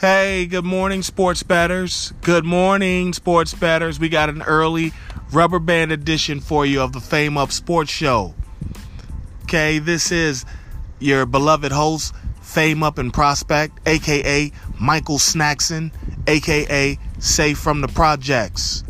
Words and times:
Hey, 0.00 0.46
good 0.46 0.64
morning, 0.64 1.02
sports 1.02 1.42
betters. 1.42 2.14
Good 2.22 2.46
morning, 2.46 3.12
sports 3.12 3.52
betters. 3.52 4.00
We 4.00 4.08
got 4.08 4.30
an 4.30 4.40
early 4.40 4.94
rubber 5.30 5.58
band 5.58 5.92
edition 5.92 6.40
for 6.40 6.64
you 6.64 6.80
of 6.80 6.94
the 6.94 7.02
Fame 7.02 7.36
Up 7.36 7.52
Sports 7.52 7.90
Show. 7.90 8.34
Okay, 9.42 9.78
this 9.78 10.10
is 10.10 10.46
your 11.00 11.26
beloved 11.26 11.70
host, 11.70 12.14
Fame 12.40 12.82
Up 12.82 12.96
and 12.96 13.12
Prospect, 13.12 13.78
aka 13.86 14.50
Michael 14.80 15.18
Snackson, 15.18 15.92
aka 16.26 16.98
Safe 17.18 17.58
from 17.58 17.82
the 17.82 17.88
Projects. 17.88 18.82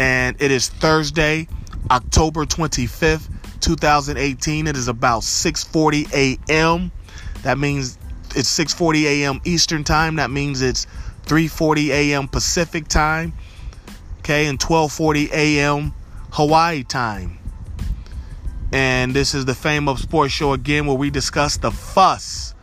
And 0.00 0.34
it 0.42 0.50
is 0.50 0.68
Thursday, 0.68 1.46
October 1.92 2.44
25th, 2.44 3.28
2018. 3.60 4.66
It 4.66 4.76
is 4.76 4.88
about 4.88 5.22
6:40 5.22 6.12
a.m. 6.12 6.90
That 7.44 7.56
means 7.56 7.98
it's 8.34 8.50
6:40 8.58 9.04
a.m. 9.04 9.40
Eastern 9.44 9.84
time. 9.84 10.16
That 10.16 10.30
means 10.30 10.62
it's 10.62 10.86
3:40 11.26 11.88
a.m. 11.88 12.28
Pacific 12.28 12.88
time. 12.88 13.32
Okay, 14.18 14.46
and 14.46 14.58
12:40 14.58 15.30
a.m. 15.32 15.94
Hawaii 16.30 16.82
time. 16.82 17.38
And 18.72 19.14
this 19.14 19.34
is 19.34 19.44
the 19.44 19.54
Fame 19.54 19.88
Up 19.88 19.98
Sports 19.98 20.32
Show 20.32 20.52
again, 20.52 20.86
where 20.86 20.96
we 20.96 21.10
discuss 21.10 21.56
the 21.58 21.70
fuss 21.70 22.54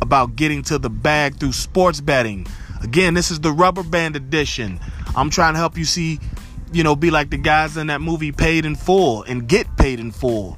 about 0.00 0.36
getting 0.36 0.62
to 0.62 0.78
the 0.78 0.90
bag 0.90 1.38
through 1.38 1.52
sports 1.52 2.00
betting. 2.00 2.46
Again, 2.82 3.14
this 3.14 3.30
is 3.30 3.40
the 3.40 3.50
rubber 3.50 3.82
band 3.82 4.14
edition. 4.14 4.78
I'm 5.16 5.30
trying 5.30 5.54
to 5.54 5.58
help 5.58 5.76
you 5.76 5.84
see, 5.84 6.20
you 6.72 6.84
know, 6.84 6.94
be 6.94 7.10
like 7.10 7.30
the 7.30 7.38
guys 7.38 7.76
in 7.76 7.88
that 7.88 8.00
movie 8.00 8.30
Paid 8.30 8.64
in 8.64 8.76
Full 8.76 9.24
and 9.24 9.48
get 9.48 9.66
paid 9.76 9.98
in 9.98 10.12
full 10.12 10.56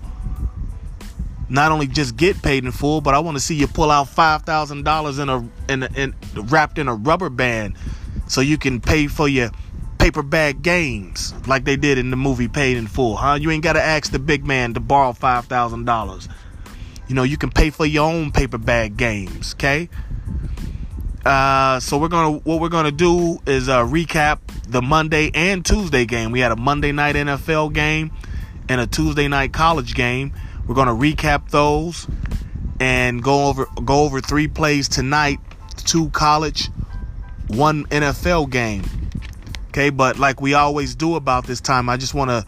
not 1.51 1.73
only 1.73 1.89
just 1.89 2.17
get 2.17 2.41
paid 2.43 2.65
in 2.65 2.71
full, 2.71 3.01
but 3.01 3.13
I 3.13 3.19
want 3.19 3.37
to 3.37 3.41
see 3.41 3.57
you 3.57 3.67
pull 3.67 3.91
out 3.91 4.09
five 4.09 4.43
thousand 4.43 4.85
dollars 4.85 5.19
in 5.19 5.29
a 5.29 5.39
in, 5.69 5.83
in 5.97 6.15
wrapped 6.35 6.79
in 6.79 6.89
a 6.89 6.95
rubber 6.95 7.29
band, 7.29 7.77
so 8.29 8.41
you 8.41 8.57
can 8.57 8.81
pay 8.81 9.09
for 9.09 9.29
your 9.29 9.51
paper 9.99 10.23
bag 10.23 10.63
games 10.63 11.35
like 11.47 11.65
they 11.65 11.77
did 11.77 11.99
in 11.99 12.11
the 12.11 12.17
movie 12.17 12.49
Paid 12.49 12.79
in 12.79 12.87
Full, 12.87 13.17
huh? 13.17 13.35
You 13.35 13.51
ain't 13.51 13.63
got 13.63 13.75
to 13.75 13.83
ask 13.83 14.11
the 14.11 14.19
big 14.19 14.47
man 14.47 14.73
to 14.75 14.81
borrow 14.81 15.13
five 15.13 15.47
thousand 15.47 15.85
dollars. 15.85 16.29
You 17.09 17.17
know, 17.17 17.25
you 17.25 17.37
can 17.37 17.51
pay 17.51 17.71
for 17.71 17.85
your 17.85 18.09
own 18.09 18.31
paper 18.31 18.57
bag 18.57 18.97
games, 18.97 19.55
okay? 19.55 19.89
Uh, 21.27 21.81
so 21.81 21.99
we're 21.99 22.09
gonna 22.09 22.39
what 22.39 22.61
we're 22.61 22.69
gonna 22.69 22.93
do 22.93 23.41
is 23.47 23.69
uh, 23.69 23.85
recap 23.85 24.39
the 24.69 24.81
Monday 24.81 25.31
and 25.35 25.65
Tuesday 25.67 26.07
game. 26.07 26.31
We 26.31 26.41
had 26.41 26.53
a 26.53 26.57
Monday 26.57 26.93
night 26.93 27.17
NFL 27.17 27.75
game 27.75 28.13
and 28.69 28.81
a 28.81 28.87
Tuesday 28.87 29.27
night 29.27 29.53
college 29.53 29.95
game. 29.95 30.33
We're 30.71 30.77
going 30.77 30.87
to 30.87 31.17
recap 31.17 31.51
those 31.51 32.07
and 32.79 33.21
go 33.25 33.49
over 33.49 33.67
go 33.85 34.05
over 34.05 34.21
three 34.21 34.47
plays 34.47 34.89
tonight, 34.89 35.41
two 35.79 36.11
college, 36.11 36.69
one 37.49 37.87
NFL 37.87 38.51
game. 38.51 38.85
Okay, 39.71 39.91
but 39.91 40.21
like 40.21 40.41
we 40.41 40.55
always 40.55 40.95
do 40.95 41.17
about 41.17 41.45
this 41.45 41.61
time, 41.61 41.89
I 41.89 41.97
just 41.97 42.15
want 42.15 42.31
to 42.31 42.47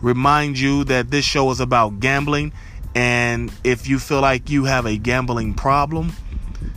remind 0.00 0.58
you 0.58 0.84
that 0.84 1.10
this 1.10 1.26
show 1.26 1.50
is 1.50 1.60
about 1.60 2.00
gambling 2.00 2.54
and 2.94 3.52
if 3.64 3.86
you 3.86 3.98
feel 3.98 4.22
like 4.22 4.48
you 4.48 4.64
have 4.64 4.86
a 4.86 4.96
gambling 4.96 5.52
problem, 5.52 6.14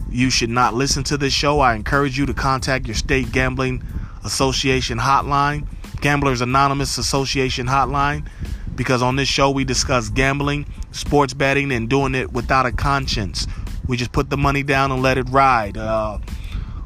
you 0.10 0.30
should 0.30 0.50
not 0.50 0.74
listen 0.74 1.06
to 1.06 1.16
this 1.16 1.32
show. 1.32 1.62
I 1.62 1.76
encourage 1.76 2.18
you 2.18 2.26
to 2.26 2.34
contact 2.34 2.86
your 2.86 2.96
state 2.96 3.32
gambling 3.32 3.82
association 4.26 4.98
hotline, 4.98 5.68
Gamblers 6.02 6.42
Anonymous 6.42 6.98
Association 6.98 7.66
hotline 7.66 8.28
because 8.76 9.02
on 9.02 9.16
this 9.16 9.28
show 9.28 9.50
we 9.50 9.64
discuss 9.64 10.10
gambling, 10.10 10.66
sports 10.92 11.34
betting, 11.34 11.72
and 11.72 11.90
doing 11.90 12.16
it 12.16 12.32
without 12.32 12.66
a 12.66 12.72
conscience. 12.72 13.48
We 13.88 13.98
just 13.98 14.12
put 14.12 14.30
the 14.30 14.38
money 14.38 14.64
down 14.64 14.92
and 14.92 15.02
let 15.02 15.18
it 15.18 15.30
ride. 15.30 15.78
Uh, 15.78 16.20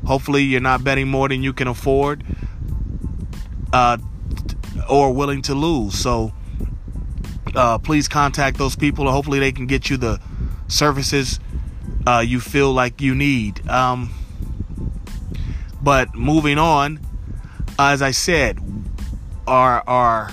hopefully, 0.05 0.43
you're 0.43 0.61
not 0.61 0.83
betting 0.83 1.07
more 1.07 1.29
than 1.29 1.43
you 1.43 1.53
can 1.53 1.67
afford 1.67 2.23
uh, 3.73 3.97
or 4.89 5.13
willing 5.13 5.41
to 5.43 5.55
lose. 5.55 5.97
So, 5.97 6.33
uh, 7.55 7.77
please 7.77 8.07
contact 8.07 8.57
those 8.57 8.75
people. 8.75 9.09
Hopefully, 9.09 9.39
they 9.39 9.51
can 9.51 9.65
get 9.65 9.89
you 9.89 9.97
the 9.97 10.19
services 10.67 11.39
uh, 12.05 12.19
you 12.19 12.39
feel 12.39 12.73
like 12.73 13.01
you 13.01 13.15
need. 13.15 13.67
Um, 13.67 14.11
but 15.81 16.13
moving 16.15 16.57
on, 16.57 16.99
as 17.77 18.01
I 18.01 18.11
said, 18.11 18.59
our 19.47 19.83
our 19.87 20.31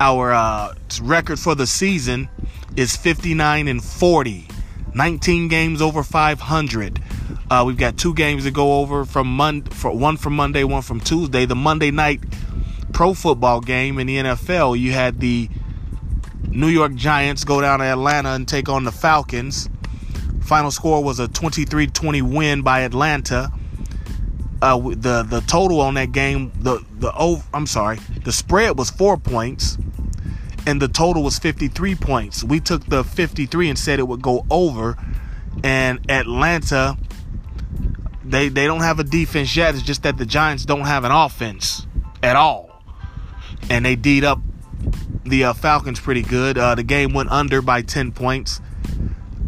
our 0.00 0.32
uh, 0.32 0.74
record 1.02 1.38
for 1.38 1.54
the 1.54 1.66
season 1.66 2.28
is 2.76 2.96
59 2.96 3.68
and 3.68 3.82
40, 3.82 4.48
19 4.94 5.48
games 5.48 5.82
over 5.82 6.02
500. 6.02 7.02
Uh, 7.50 7.64
we've 7.66 7.76
got 7.76 7.96
two 7.96 8.14
games 8.14 8.44
to 8.44 8.50
go 8.50 8.80
over 8.80 9.04
from 9.04 9.26
Monday, 9.26 9.70
for 9.70 9.90
one 9.90 10.16
from 10.16 10.36
Monday, 10.36 10.64
one 10.64 10.82
from 10.82 11.00
Tuesday. 11.00 11.46
The 11.46 11.56
Monday 11.56 11.90
night 11.90 12.20
pro 12.92 13.14
football 13.14 13.60
game 13.60 13.98
in 13.98 14.06
the 14.06 14.16
NFL, 14.16 14.78
you 14.78 14.92
had 14.92 15.20
the 15.20 15.48
New 16.48 16.68
York 16.68 16.94
Giants 16.94 17.44
go 17.44 17.60
down 17.60 17.80
to 17.80 17.84
Atlanta 17.84 18.30
and 18.30 18.46
take 18.46 18.68
on 18.68 18.84
the 18.84 18.92
Falcons. 18.92 19.68
Final 20.42 20.70
score 20.70 21.02
was 21.02 21.20
a 21.20 21.26
23-20 21.28 22.22
win 22.22 22.62
by 22.62 22.80
Atlanta. 22.80 23.52
Uh, 24.60 24.76
the 24.78 25.22
the 25.22 25.42
total 25.46 25.80
on 25.80 25.94
that 25.94 26.12
game, 26.12 26.50
the 26.60 26.84
the 26.98 27.12
oh, 27.16 27.44
I'm 27.54 27.66
sorry, 27.66 27.98
the 28.24 28.32
spread 28.32 28.76
was 28.76 28.90
four 28.90 29.16
points 29.16 29.78
and 30.68 30.82
the 30.82 30.88
total 30.88 31.22
was 31.22 31.38
53 31.38 31.94
points. 31.94 32.44
We 32.44 32.60
took 32.60 32.84
the 32.84 33.02
53 33.02 33.70
and 33.70 33.78
said 33.78 33.98
it 33.98 34.06
would 34.06 34.20
go 34.20 34.44
over. 34.50 34.98
And 35.64 35.98
Atlanta, 36.10 36.98
they 38.22 38.50
they 38.50 38.66
don't 38.66 38.82
have 38.82 38.98
a 38.98 39.04
defense 39.04 39.56
yet. 39.56 39.74
It's 39.74 39.82
just 39.82 40.02
that 40.02 40.18
the 40.18 40.26
Giants 40.26 40.66
don't 40.66 40.84
have 40.84 41.04
an 41.04 41.10
offense 41.10 41.86
at 42.22 42.36
all, 42.36 42.82
and 43.70 43.84
they 43.84 43.96
beat 43.96 44.24
up 44.24 44.40
the 45.24 45.44
uh, 45.44 45.52
Falcons 45.54 46.00
pretty 46.00 46.22
good. 46.22 46.58
Uh, 46.58 46.74
the 46.74 46.82
game 46.82 47.14
went 47.14 47.30
under 47.30 47.62
by 47.62 47.80
10 47.80 48.12
points. 48.12 48.60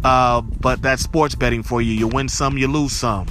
Uh, 0.03 0.41
but 0.41 0.81
that's 0.81 1.03
sports 1.03 1.35
betting 1.35 1.63
for 1.63 1.83
you. 1.83 1.93
You 1.93 2.09
win 2.09 2.29
some, 2.31 2.57
you 2.57 2.67
lose 2.67 2.93
some. 2.93 3.27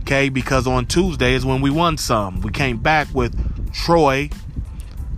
Okay, 0.00 0.28
because 0.28 0.66
on 0.66 0.86
Tuesday 0.86 1.34
is 1.34 1.44
when 1.44 1.60
we 1.60 1.70
won 1.70 1.96
some. 1.96 2.40
We 2.40 2.50
came 2.50 2.78
back 2.78 3.08
with 3.14 3.72
Troy, 3.72 4.30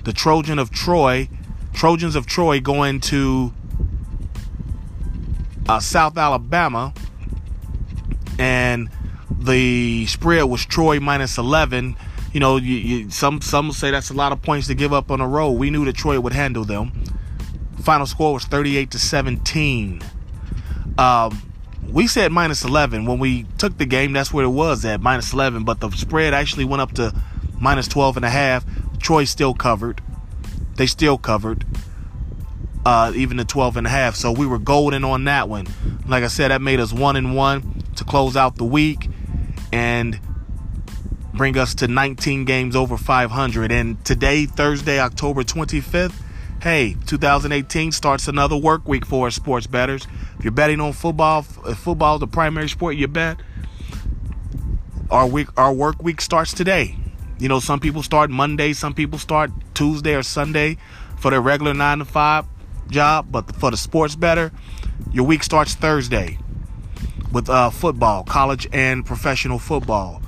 the 0.05 0.13
Trojan 0.13 0.59
of 0.59 0.71
Troy, 0.71 1.29
Trojans 1.73 2.15
of 2.15 2.27
Troy 2.27 2.61
going 2.61 3.01
to 3.01 3.53
uh, 5.69 5.81
South 5.81 6.17
Alabama, 6.17 6.93
and 8.39 8.91
the 9.31 10.07
spread 10.07 10.45
was 10.45 10.65
Troy 10.65 11.01
minus 11.01 11.39
11. 11.39 11.97
You 12.33 12.41
know, 12.41 12.57
you, 12.57 12.75
you, 12.75 13.11
some 13.11 13.41
some 13.41 13.73
say 13.73 13.91
that's 13.91 14.11
a 14.11 14.15
lot 14.15 14.33
of 14.33 14.43
points 14.43 14.67
to 14.67 14.75
give 14.75 14.93
up 14.93 15.11
on 15.11 15.21
a 15.21 15.29
road. 15.29 15.53
We 15.53 15.71
knew 15.71 15.85
that 15.85 15.95
Troy 15.97 16.21
would 16.21 16.33
handle 16.33 16.65
them. 16.65 16.93
Final 17.83 18.07
score 18.07 18.35
was 18.35 18.45
38 18.45 18.91
to 18.93 18.99
17. 18.99 20.03
Um, 20.97 21.54
we 21.91 22.07
said 22.07 22.33
minus 22.33 22.65
11 22.65 23.07
when 23.07 23.19
we 23.19 23.47
took 23.59 23.79
the 23.79 23.87
game. 23.87 24.13
That's 24.13 24.33
where 24.33 24.45
it 24.45 24.51
was 24.51 24.85
at 24.85 25.01
minus 25.01 25.33
11, 25.33 25.65
but 25.65 25.81
the 25.81 25.91
spread 25.91 26.35
actually 26.35 26.65
went 26.65 26.83
up 26.83 26.93
to 26.93 27.15
minus 27.61 27.89
12 27.89 28.17
and 28.17 28.25
a 28.25 28.31
half. 28.31 28.65
Troy 28.99 29.25
still 29.25 29.55
covered 29.55 30.01
they 30.77 30.87
still 30.87 31.19
covered 31.19 31.65
uh, 32.85 33.13
even 33.15 33.37
the 33.37 33.45
12 33.45 33.79
and 33.79 33.87
a 33.87 33.91
half. 33.91 34.17
So 34.17 34.33
we 34.33 34.47
were 34.47 34.59
golden 34.59 35.05
on 35.05 35.25
that 35.25 35.49
one. 35.49 35.67
Like 36.07 36.25
I 36.25 36.29
said, 36.29 36.51
that 36.51 36.61
made 36.61 36.81
us 36.81 36.93
one 36.93 37.17
and 37.17 37.35
one 37.35 37.83
to 37.97 38.05
close 38.05 38.37
out 38.37 38.57
the 38.57 38.65
week 38.65 39.09
and 39.73 40.19
bring 41.33 41.57
us 41.57 41.75
to 41.77 41.89
19 41.89 42.45
games 42.45 42.77
over 42.77 42.97
500. 42.97 43.73
And 43.73 44.05
today, 44.05 44.47
Thursday, 44.47 45.01
October 45.01 45.43
25th, 45.43 46.15
hey, 46.65 46.97
2018 47.05 47.93
starts 47.93 48.27
another 48.27 48.57
work 48.57 48.89
week 48.89 49.05
for 49.05 49.31
sports 49.31 49.67
betters. 49.67 50.07
If 50.39 50.45
you're 50.45 50.51
betting 50.51 50.81
on 50.81 50.95
football, 50.95 51.45
if 51.67 51.77
football 51.77 52.15
is 52.15 52.21
the 52.21 52.27
primary 52.27 52.71
sport 52.71 52.97
you 52.97 53.07
bet, 53.07 53.39
our 55.11 55.27
week, 55.27 55.49
our 55.59 55.75
work 55.75 56.03
week 56.03 56.23
starts 56.23 56.55
today. 56.55 56.97
You 57.39 57.51
know, 57.51 57.61
some 57.61 57.81
people 57.81 58.03
start 58.03 58.31
Monday, 58.31 58.73
some 58.73 58.95
people 58.95 59.19
start 59.19 59.51
Tuesday 59.75 60.15
or 60.15 60.23
Sunday 60.23 60.79
for 61.19 61.31
their 61.31 61.43
regular 61.43 61.75
nine 61.75 61.99
to 61.99 62.07
five 62.07 62.47
job, 62.89 63.27
but 63.31 63.55
for 63.57 63.71
the 63.71 63.77
sports 63.77 64.17
better, 64.17 64.51
your 65.13 65.27
week 65.27 65.43
starts 65.43 65.75
Thursday 65.75 66.39
with 67.31 67.51
uh, 67.51 67.69
football, 67.69 68.25
college 68.25 68.67
and 68.73 69.05
professional 69.05 69.59
football. 69.59 70.23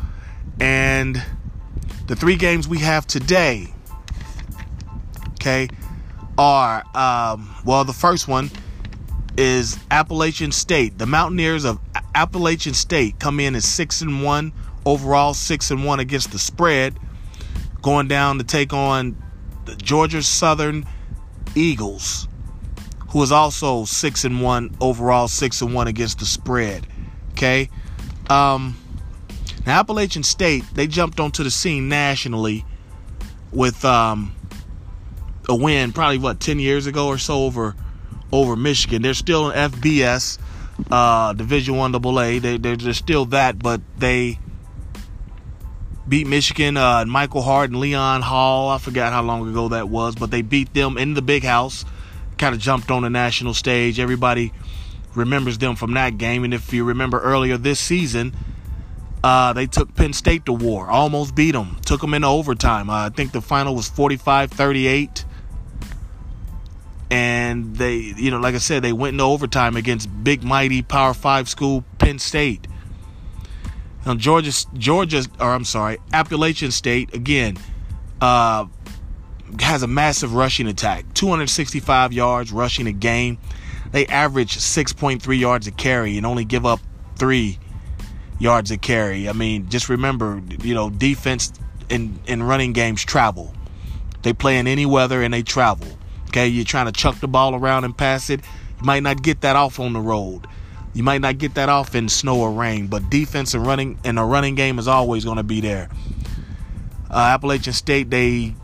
And 0.61 1.23
the 2.09 2.15
three 2.15 2.37
games 2.37 2.69
we 2.69 2.81
have 2.81 3.07
today, 3.07 3.73
okay, 5.41 5.71
are 6.39 6.85
um, 6.95 7.55
well, 7.65 7.85
the 7.85 7.93
first 7.93 8.29
one 8.29 8.51
is 9.37 9.79
Appalachian 9.91 10.53
State. 10.53 10.99
The 10.99 11.07
Mountaineers 11.07 11.65
of 11.65 11.79
Appalachian 12.15 12.75
State 12.75 13.19
come 13.19 13.41
in 13.41 13.55
as 13.55 13.65
six 13.65 14.01
and 14.03 14.23
one 14.23 14.53
overall, 14.85 15.35
six 15.35 15.71
and 15.71 15.85
one 15.85 16.01
against 16.01 16.33
the 16.33 16.39
spread, 16.39 16.99
going 17.83 18.09
down 18.09 18.39
to 18.39 18.45
take 18.45 18.73
on 18.73 19.21
the 19.65 19.75
Georgia 19.77 20.23
Southern 20.23 20.87
Eagles, 21.55 22.29
who 23.09 23.23
is 23.23 23.33
also 23.33 23.85
six 23.85 24.25
and 24.25 24.41
one 24.41 24.75
overall, 24.81 25.29
six 25.29 25.61
and 25.61 25.75
one 25.75 25.89
against 25.89 26.19
the 26.19 26.27
spread. 26.27 26.87
Okay, 27.33 27.69
um, 28.31 28.77
Now, 29.67 29.81
Appalachian 29.81 30.23
State, 30.23 30.65
they 30.75 30.87
jumped 30.87 31.19
onto 31.19 31.43
the 31.43 31.51
scene 31.51 31.89
nationally 31.89 32.65
with 33.51 33.85
um, 33.85 34.36
a 35.49 35.55
win, 35.55 35.93
probably 35.93 36.19
what 36.19 36.41
10 36.41 36.59
years 36.59 36.87
ago 36.87 37.09
or 37.09 37.19
so 37.19 37.45
over 37.45 37.75
over 38.33 38.57
Michigan. 38.57 39.03
They're 39.03 39.15
still 39.15 39.51
in 39.51 39.71
FBS, 39.71 40.39
uh, 40.91 41.33
Division 41.33 41.77
One 41.77 41.95
AA. 41.95 42.39
They 42.41 42.59
they're, 42.59 42.77
they're 42.77 42.93
still 42.93 43.27
that, 43.27 43.59
but 43.59 43.81
they 43.99 44.39
beat 46.09 46.27
Michigan. 46.27 46.77
Uh, 46.77 47.05
Michael 47.07 47.43
Hart 47.43 47.71
and 47.71 47.81
Leon 47.81 48.23
Hall. 48.23 48.69
I 48.69 48.79
forgot 48.79 49.13
how 49.13 49.23
long 49.23 49.49
ago 49.49 49.69
that 49.69 49.89
was, 49.89 50.15
but 50.15 50.31
they 50.31 50.43
beat 50.43 50.75
them 50.75 50.99
in 50.99 51.15
the 51.15 51.23
Big 51.23 51.45
House. 51.45 51.85
Kind 52.39 52.55
of 52.55 52.61
jumped 52.61 52.91
on 52.91 53.03
the 53.03 53.11
national 53.11 53.55
stage. 53.55 53.99
Everybody 53.99 54.53
remembers 55.15 55.59
them 55.59 55.77
from 55.77 55.95
that 55.95 56.19
game. 56.19 56.45
And 56.45 56.53
if 56.53 56.73
you 56.73 56.85
remember 56.85 57.19
earlier 57.21 57.57
this 57.57 57.81
season, 57.81 58.35
uh, 59.25 59.53
they 59.53 59.67
took 59.67 59.95
Penn 59.95 60.13
State 60.13 60.47
to 60.47 60.53
war, 60.53 60.89
almost 60.89 61.35
beat 61.35 61.53
them, 61.53 61.79
took 61.85 62.01
them 62.01 62.15
into 62.15 62.29
overtime. 62.29 62.91
Uh, 62.91 63.07
I 63.07 63.09
think 63.09 63.33
the 63.33 63.41
final 63.41 63.75
was 63.75 63.89
45 63.89 64.51
38. 64.51 65.25
And 67.11 67.77
they, 67.77 67.97
you 67.97 68.31
know, 68.31 68.41
like 68.41 68.55
I 68.55 68.59
said, 68.59 68.83
they 68.83 68.93
went 68.93 69.15
into 69.15 69.25
overtime 69.25 69.77
against 69.77 70.09
big, 70.25 70.43
mighty 70.43 70.83
Power 70.83 71.15
Five 71.15 71.49
school 71.49 71.85
Penn 71.99 72.19
State. 72.19 72.67
Now, 74.05 74.15
Georgia, 74.15 74.53
Georgia, 74.75 75.25
or 75.41 75.51
I'm 75.51 75.65
sorry, 75.65 75.99
Appalachian 76.13 76.71
State 76.71 77.15
again 77.15 77.57
uh, 78.21 78.67
has 79.61 79.83
a 79.83 79.87
massive 79.87 80.35
rushing 80.35 80.67
attack, 80.67 81.13
265 81.15 82.13
yards 82.13 82.53
rushing 82.53 82.87
a 82.87 82.93
game. 82.93 83.39
They 83.93 84.07
average 84.07 84.57
6.3 84.57 85.39
yards 85.39 85.67
a 85.67 85.73
carry 85.73 86.17
and 86.17 86.27
only 86.27 86.45
give 86.45 86.67
up 86.67 86.81
three 87.17 87.59
yards 88.39 88.71
a 88.71 88.79
carry. 88.79 89.29
I 89.29 89.33
mean, 89.33 89.69
just 89.69 89.89
remember, 89.89 90.43
you 90.63 90.75
know, 90.75 90.91
defense 90.91 91.53
in 91.89 92.19
in 92.27 92.43
running 92.43 92.73
games 92.73 93.05
travel. 93.05 93.55
They 94.23 94.33
play 94.33 94.59
in 94.59 94.67
any 94.67 94.87
weather 94.87 95.23
and 95.23 95.33
they 95.33 95.43
travel. 95.43 95.87
Okay, 96.29 96.49
you're 96.49 96.65
trying 96.65 96.87
to 96.87 96.93
chuck 96.93 97.21
the 97.21 97.29
ball 97.29 97.55
around 97.55 97.85
and 97.85 97.97
pass 97.97 98.31
it. 98.31 98.41
You 98.79 98.85
might 98.85 99.03
not 99.03 99.23
get 99.23 99.41
that 99.43 99.57
off 99.57 99.81
on 99.81 99.93
the 99.93 100.01
road. 100.01 100.47
You 100.93 101.03
might 101.03 101.21
not 101.21 101.39
get 101.39 101.55
that 101.55 101.69
off 101.69 101.95
in 101.95 102.09
snow 102.09 102.41
or 102.41 102.51
rain, 102.51 102.87
but 102.87 103.11
defense 103.11 103.53
and 103.53 103.67
running 103.67 103.99
and 104.05 104.19
a 104.19 104.25
running 104.25 104.55
game 104.55 104.79
is 104.79 104.89
always 104.89 105.25
going 105.25 105.37
to 105.37 105.43
be 105.43 105.61
there. 105.61 105.91
Uh, 107.11 107.19
Appalachian 107.35 107.73
State 107.73 108.11
they 108.11 108.55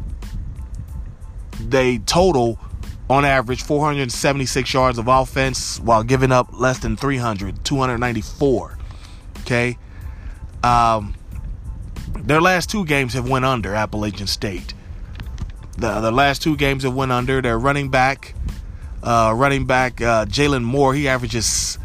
they 1.60 1.98
total 1.98 2.58
on 3.08 3.24
average 3.24 3.62
476 3.62 4.72
yards 4.72 4.98
of 4.98 5.08
offense 5.08 5.78
while 5.80 6.02
giving 6.02 6.32
up 6.32 6.48
less 6.58 6.78
than 6.78 6.96
300, 6.96 7.64
294. 7.64 8.78
Okay, 9.40 9.76
um, 10.62 11.14
their 12.18 12.40
last 12.40 12.70
two 12.70 12.84
games 12.84 13.12
have 13.12 13.28
went 13.28 13.44
under 13.44 13.74
Appalachian 13.74 14.26
State. 14.26 14.72
The 15.76 16.00
the 16.00 16.12
last 16.12 16.42
two 16.42 16.56
games 16.56 16.82
have 16.84 16.94
went 16.94 17.12
under. 17.12 17.40
Their 17.40 17.58
running 17.58 17.88
back, 17.88 18.34
uh, 19.02 19.32
running 19.36 19.66
back 19.66 20.00
uh, 20.00 20.26
Jalin 20.26 20.62
Moore, 20.62 20.94
he 20.94 21.08
averages 21.08 21.78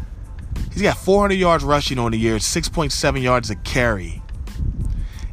He's 0.78 0.84
got 0.84 0.96
400 0.96 1.34
yards 1.34 1.64
rushing 1.64 1.98
on 1.98 2.12
the 2.12 2.18
year, 2.18 2.36
6.7 2.36 3.20
yards 3.20 3.50
a 3.50 3.56
carry. 3.56 4.22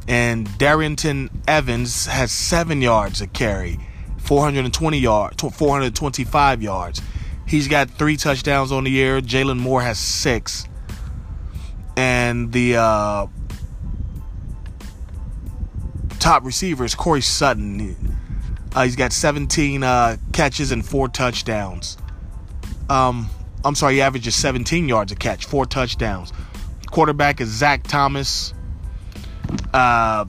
And 0.08 0.48
Darrynton 0.48 1.30
Evans 1.46 2.06
has 2.06 2.32
seven 2.32 2.82
yards 2.82 3.20
a 3.20 3.28
carry, 3.28 3.78
420 4.18 4.98
yards, 4.98 5.40
425 5.40 6.62
yards. 6.62 7.00
He's 7.46 7.68
got 7.68 7.90
three 7.90 8.16
touchdowns 8.16 8.72
on 8.72 8.82
the 8.82 8.90
year. 8.90 9.20
Jalin 9.20 9.58
Moore 9.58 9.82
has 9.82 10.00
six. 10.00 10.66
And 11.96 12.52
the 12.52 12.78
uh, 12.78 13.26
top 16.18 16.44
receiver 16.44 16.84
is 16.84 16.96
Corey 16.96 17.20
Sutton. 17.20 18.15
Uh, 18.76 18.84
he's 18.84 18.94
got 18.94 19.10
17 19.10 19.82
uh, 19.82 20.18
catches 20.34 20.70
and 20.70 20.84
four 20.84 21.08
touchdowns. 21.08 21.96
Um, 22.90 23.30
I'm 23.64 23.74
sorry, 23.74 23.94
he 23.94 24.02
averages 24.02 24.34
17 24.34 24.86
yards 24.86 25.12
a 25.12 25.16
catch, 25.16 25.46
four 25.46 25.64
touchdowns. 25.64 26.30
Quarterback 26.90 27.40
is 27.40 27.48
Zac 27.48 27.84
Thomas. 27.84 28.52
Uh, 29.72 30.26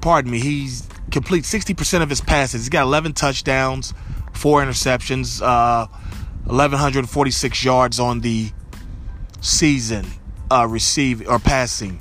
pardon 0.00 0.30
me, 0.30 0.38
he's 0.38 0.88
complete 1.10 1.42
60% 1.42 2.00
of 2.00 2.08
his 2.08 2.20
passes. 2.20 2.62
He's 2.62 2.68
got 2.68 2.82
11 2.82 3.14
touchdowns, 3.14 3.92
four 4.34 4.62
interceptions, 4.62 5.42
uh, 5.42 5.88
1,146 6.44 7.64
yards 7.64 7.98
on 7.98 8.20
the 8.20 8.52
season, 9.40 10.06
uh, 10.48 10.64
receiving 10.70 11.26
or 11.26 11.40
passing. 11.40 12.00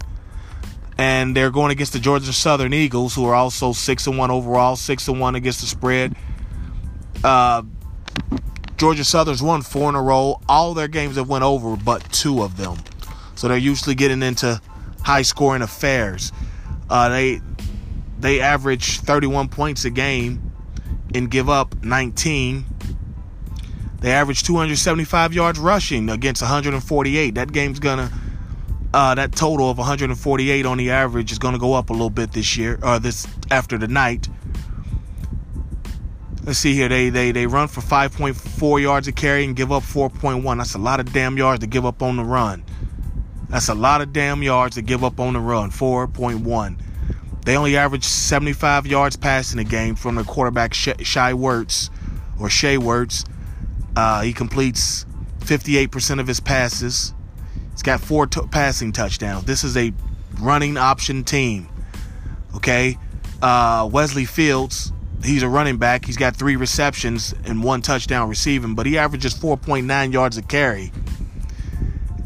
And 0.99 1.33
they're 1.33 1.49
going 1.49 1.71
against 1.71 1.93
the 1.93 1.99
Georgia 1.99 2.33
Southern 2.33 2.73
Eagles, 2.73 3.15
who 3.15 3.23
are 3.23 3.33
also 3.33 3.71
six 3.71 4.05
and 4.05 4.17
one 4.17 4.31
overall, 4.31 4.75
six 4.75 5.07
and 5.07 5.17
one 5.17 5.33
against 5.33 5.61
the 5.61 5.67
spread. 5.67 6.13
Uh, 7.23 7.63
Georgia 8.75 9.05
Southern's 9.05 9.41
won 9.41 9.61
four 9.61 9.87
in 9.87 9.95
a 9.95 10.01
row. 10.01 10.41
All 10.49 10.73
their 10.73 10.89
games 10.89 11.15
have 11.15 11.29
went 11.29 11.45
over, 11.45 11.77
but 11.77 12.03
two 12.11 12.43
of 12.43 12.57
them. 12.57 12.75
So 13.35 13.47
they're 13.47 13.57
usually 13.57 13.95
getting 13.95 14.21
into 14.21 14.61
high 15.01 15.21
scoring 15.21 15.61
affairs. 15.61 16.33
Uh, 16.89 17.07
they 17.07 17.39
they 18.19 18.41
average 18.41 18.99
31 18.99 19.47
points 19.47 19.85
a 19.85 19.89
game 19.89 20.51
and 21.15 21.31
give 21.31 21.49
up 21.49 21.81
19. 21.81 22.65
They 24.01 24.11
average 24.11 24.43
275 24.43 25.33
yards 25.33 25.59
rushing 25.59 26.09
against 26.09 26.41
148. 26.41 27.35
That 27.35 27.53
game's 27.53 27.79
gonna 27.79 28.11
uh, 28.93 29.15
that 29.15 29.33
total 29.33 29.69
of 29.69 29.77
148 29.77 30.65
on 30.65 30.77
the 30.77 30.91
average 30.91 31.31
is 31.31 31.39
gonna 31.39 31.59
go 31.59 31.73
up 31.73 31.89
a 31.89 31.93
little 31.93 32.09
bit 32.09 32.31
this 32.31 32.57
year 32.57 32.79
or 32.81 32.99
this 32.99 33.27
after 33.51 33.77
the 33.77 33.87
night. 33.87 34.27
Let's 36.43 36.59
see 36.59 36.73
here. 36.73 36.89
They 36.89 37.09
they 37.09 37.31
they 37.31 37.45
run 37.45 37.67
for 37.67 37.81
5.4 37.81 38.81
yards 38.81 39.07
a 39.07 39.11
carry 39.11 39.43
and 39.43 39.55
give 39.55 39.71
up 39.71 39.83
4.1. 39.83 40.57
That's 40.57 40.73
a 40.73 40.79
lot 40.79 40.99
of 40.99 41.13
damn 41.13 41.37
yards 41.37 41.59
to 41.59 41.67
give 41.67 41.85
up 41.85 42.01
on 42.01 42.17
the 42.17 42.23
run. 42.23 42.63
That's 43.49 43.69
a 43.69 43.75
lot 43.75 44.01
of 44.01 44.13
damn 44.13 44.41
yards 44.41 44.75
to 44.75 44.81
give 44.81 45.03
up 45.03 45.19
on 45.19 45.33
the 45.33 45.39
run. 45.39 45.69
4.1. 45.71 46.79
They 47.45 47.57
only 47.57 47.77
average 47.77 48.03
75 48.03 48.85
yards 48.87 49.15
passing 49.15 49.59
a 49.59 49.63
game 49.63 49.95
from 49.95 50.15
the 50.15 50.23
quarterback 50.23 50.73
Shai 50.73 51.33
Werts 51.33 51.89
or 52.39 52.49
Shea 52.49 52.77
Werts. 52.77 53.27
Uh, 53.95 54.21
he 54.21 54.33
completes 54.33 55.05
58% 55.39 56.19
of 56.19 56.27
his 56.27 56.39
passes. 56.39 57.13
He's 57.79 57.83
got 57.83 58.01
four 58.01 58.27
t- 58.27 58.41
passing 58.51 58.91
touchdowns. 58.91 59.45
This 59.45 59.63
is 59.63 59.77
a 59.77 59.93
running 60.41 60.75
option 60.75 61.23
team. 61.23 61.69
Okay. 62.55 62.97
Uh, 63.41 63.89
Wesley 63.89 64.25
Fields 64.25 64.91
he's 65.23 65.43
a 65.43 65.49
running 65.49 65.77
back. 65.77 66.05
He's 66.05 66.17
got 66.17 66.35
three 66.35 66.57
receptions 66.57 67.33
and 67.45 67.63
one 67.63 67.81
touchdown 67.81 68.27
receiving, 68.27 68.75
but 68.75 68.85
he 68.85 68.97
averages 68.97 69.33
4.9 69.33 70.11
yards 70.11 70.35
a 70.35 70.41
carry 70.41 70.91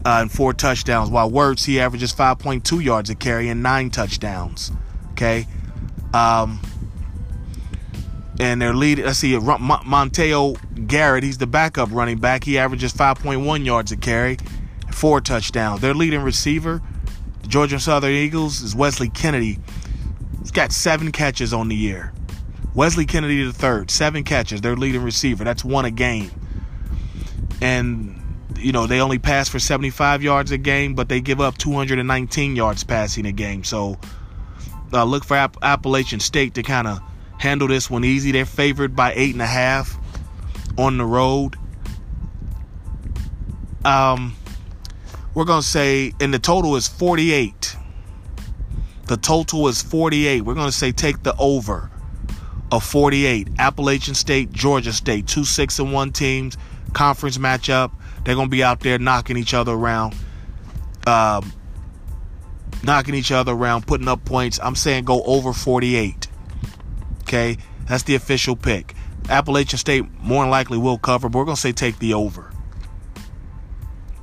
uh, 0.04 0.20
and 0.22 0.32
four 0.32 0.54
touchdowns. 0.54 1.12
While 1.12 1.30
Werts, 1.30 1.66
he 1.66 1.80
averages 1.80 2.14
5.2 2.14 2.84
yards 2.84 3.12
a 3.12 3.16
carry 3.16 3.50
and 3.50 3.62
nine 3.62 3.92
touchdowns. 3.92 4.72
Okay. 5.12 5.48
Um, 6.16 6.60
and 8.40 8.60
their 8.60 8.74
lead, 8.74 8.98
let's 9.00 9.20
see, 9.20 9.34
Monteo 9.34 10.88
Garrett, 10.88 11.24
he's 11.24 11.38
the 11.38 11.46
backup 11.46 11.90
running 11.92 12.18
back. 12.18 12.44
He 12.44 12.58
averages 12.58 12.92
5.1 12.92 13.64
yards 13.64 13.92
a 13.92 13.98
carry, 13.98 14.38
four 14.94 15.22
touchdowns. 15.22 15.82
Their 15.82 15.94
leading 15.94 16.22
receiver, 16.22 16.82
the 17.42 17.48
Georgia 17.48 17.80
Southern 17.80 18.12
Eagles, 18.12 18.62
is 18.62 18.76
Wesley 18.76 19.10
Kennedy. 19.10 19.60
He's 20.40 20.52
got 20.52 20.72
seven 20.72 21.12
catches 21.12 21.54
on 21.54 21.68
the 21.68 21.76
year. 21.76 22.14
Wesley 22.74 23.06
Kennedy 23.06 23.44
the 23.44 23.54
third, 23.54 23.92
seven 23.92 24.24
catches, 24.24 24.62
their 24.62 24.76
leading 24.76 25.04
receiver. 25.04 25.44
That's 25.44 25.64
one 25.64 25.86
a 25.86 25.92
game. 25.92 26.32
And, 27.62 28.20
you 28.58 28.72
know, 28.72 28.88
they 28.88 29.00
only 29.00 29.20
pass 29.20 29.48
for 29.48 29.60
75 29.60 30.24
yards 30.24 30.52
a 30.52 30.58
game, 30.58 30.96
but 30.96 31.08
they 31.08 31.22
give 31.22 31.40
up 31.40 31.58
219 31.58 32.56
yards 32.56 32.84
passing 32.84 33.26
a 33.26 33.32
game. 33.32 33.64
So 33.64 34.00
uh, 34.92 35.04
look 35.04 35.24
for 35.24 35.38
App- 35.38 35.58
Appalachian 35.62 36.20
State 36.20 36.56
to 36.56 36.64
kind 36.64 36.88
of 36.88 37.00
handle 37.38 37.68
this 37.68 37.90
one 37.90 38.04
easy. 38.04 38.32
They're 38.32 38.46
favored 38.46 38.96
by 38.96 39.14
eight 39.16 39.34
and 39.34 39.42
a 39.42 39.48
half 39.48 39.98
on 40.78 40.98
the 40.98 41.06
road. 41.06 41.56
Um, 43.86 44.36
we're 45.34 45.46
going 45.46 45.62
to 45.62 45.68
say, 45.68 46.14
and 46.20 46.34
the 46.34 46.40
total 46.40 46.76
is 46.76 46.88
48. 46.88 47.76
The 49.08 49.18
total 49.18 49.68
is 49.68 49.82
48. 49.82 50.42
We're 50.42 50.54
going 50.54 50.68
to 50.68 50.72
say 50.72 50.92
take 50.92 51.24
the 51.24 51.36
over 51.38 51.90
of 52.74 52.84
48. 52.84 53.50
Appalachian 53.60 54.16
State, 54.16 54.52
Georgia 54.52 54.94
State, 54.94 55.28
two 55.28 55.46
six 55.46 55.78
and 55.78 55.94
one 55.94 56.12
teams, 56.12 56.58
conference 56.94 57.38
matchup. 57.38 57.92
They're 58.24 58.36
gonna 58.36 58.50
be 58.50 58.64
out 58.64 58.80
there 58.80 58.98
knocking 58.98 59.38
each 59.38 59.54
other 59.54 59.74
around, 59.74 60.16
um, 61.06 61.54
knocking 62.82 63.14
each 63.14 63.32
other 63.32 63.52
around, 63.52 63.86
putting 63.86 64.08
up 64.08 64.26
points. 64.26 64.60
I'm 64.64 64.76
saying 64.76 65.04
go 65.04 65.22
over 65.24 65.54
48. 65.54 66.28
Okay, 67.22 67.58
that's 67.88 68.04
the 68.04 68.16
official 68.16 68.56
pick. 68.56 68.96
Appalachian 69.30 69.78
State 69.78 70.06
more 70.22 70.44
than 70.44 70.50
likely 70.50 70.78
will 70.80 70.98
cover, 70.98 71.30
but 71.30 71.38
we're 71.38 71.46
gonna 71.46 71.58
say 71.58 71.74
take 71.74 72.00
the 72.00 72.14
over 72.16 72.53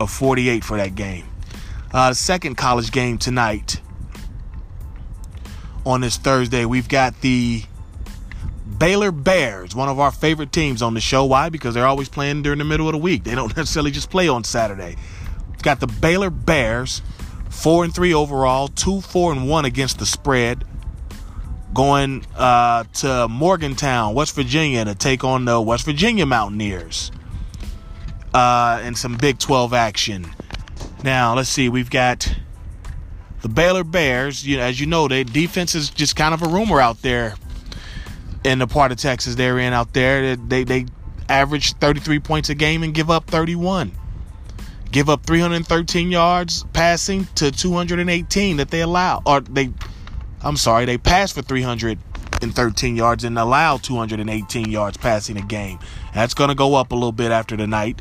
of 0.00 0.10
48 0.10 0.64
for 0.64 0.76
that 0.78 0.94
game. 0.94 1.26
Uh, 1.92 2.12
second 2.14 2.56
college 2.56 2.90
game 2.90 3.18
tonight 3.18 3.80
on 5.84 6.00
this 6.00 6.16
Thursday. 6.16 6.64
We've 6.64 6.88
got 6.88 7.20
the 7.20 7.64
Baylor 8.78 9.12
Bears, 9.12 9.74
one 9.74 9.88
of 9.88 10.00
our 10.00 10.10
favorite 10.10 10.52
teams 10.52 10.80
on 10.82 10.94
the 10.94 11.00
show. 11.00 11.24
Why? 11.24 11.50
Because 11.50 11.74
they're 11.74 11.86
always 11.86 12.08
playing 12.08 12.42
during 12.42 12.58
the 12.58 12.64
middle 12.64 12.88
of 12.88 12.92
the 12.92 12.98
week. 12.98 13.24
They 13.24 13.34
don't 13.34 13.54
necessarily 13.56 13.90
just 13.90 14.10
play 14.10 14.28
on 14.28 14.42
Saturday. 14.42 14.96
We've 15.50 15.62
got 15.62 15.80
the 15.80 15.86
Baylor 15.86 16.30
Bears, 16.30 17.02
four 17.50 17.84
and 17.84 17.94
three 17.94 18.14
overall, 18.14 18.68
two 18.68 19.00
four 19.02 19.32
and 19.32 19.48
one 19.48 19.66
against 19.66 19.98
the 19.98 20.06
spread, 20.06 20.64
going 21.74 22.24
uh, 22.36 22.84
to 22.94 23.28
Morgantown, 23.28 24.14
West 24.14 24.34
Virginia, 24.34 24.84
to 24.84 24.94
take 24.94 25.24
on 25.24 25.44
the 25.44 25.60
West 25.60 25.84
Virginia 25.84 26.24
Mountaineers, 26.24 27.12
uh, 28.34 28.80
and 28.82 28.96
some 28.96 29.16
Big 29.16 29.38
12 29.38 29.72
action. 29.74 30.26
Now 31.02 31.34
let's 31.34 31.48
see. 31.48 31.68
We've 31.68 31.90
got 31.90 32.32
the 33.42 33.48
Baylor 33.48 33.84
Bears. 33.84 34.46
You 34.46 34.60
as 34.60 34.80
you 34.80 34.86
know, 34.86 35.08
their 35.08 35.24
defense 35.24 35.74
is 35.74 35.90
just 35.90 36.16
kind 36.16 36.34
of 36.34 36.42
a 36.42 36.48
rumor 36.48 36.80
out 36.80 37.02
there 37.02 37.34
in 38.44 38.58
the 38.58 38.66
part 38.66 38.92
of 38.92 38.98
Texas 38.98 39.34
they're 39.34 39.58
in 39.58 39.72
out 39.72 39.92
there. 39.92 40.36
They 40.36 40.64
they 40.64 40.86
average 41.28 41.74
33 41.74 42.18
points 42.20 42.48
a 42.48 42.54
game 42.54 42.82
and 42.82 42.92
give 42.94 43.10
up 43.10 43.26
31. 43.26 43.92
Give 44.90 45.08
up 45.08 45.24
313 45.24 46.10
yards 46.10 46.64
passing 46.72 47.26
to 47.36 47.52
218 47.52 48.56
that 48.56 48.70
they 48.70 48.80
allow 48.80 49.22
or 49.24 49.40
they 49.40 49.72
I'm 50.42 50.56
sorry, 50.56 50.86
they 50.86 50.98
pass 50.98 51.32
for 51.32 51.42
313 51.42 52.96
yards 52.96 53.24
and 53.24 53.38
allow 53.38 53.76
218 53.76 54.70
yards 54.70 54.96
passing 54.96 55.36
a 55.36 55.42
game. 55.42 55.78
That's 56.14 56.34
going 56.34 56.48
to 56.48 56.54
go 56.54 56.74
up 56.74 56.92
a 56.92 56.94
little 56.94 57.12
bit 57.12 57.30
after 57.30 57.56
the 57.56 57.66
night. 57.66 58.00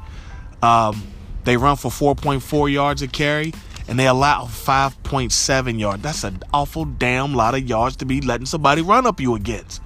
Um, 0.61 1.07
they 1.43 1.57
run 1.57 1.77
for 1.77 1.89
4.4 1.89 2.71
yards 2.71 3.01
a 3.01 3.07
carry 3.07 3.53
and 3.89 3.97
they 3.97 4.05
allow 4.05 4.43
5.7 4.43 5.79
yards. 5.79 6.03
That's 6.03 6.23
an 6.23 6.43
awful 6.53 6.85
damn 6.85 7.33
lot 7.33 7.55
of 7.55 7.67
yards 7.67 7.95
to 7.97 8.05
be 8.05 8.21
letting 8.21 8.45
somebody 8.45 8.83
run 8.83 9.07
up 9.07 9.19
you 9.19 9.33
against. 9.33 9.81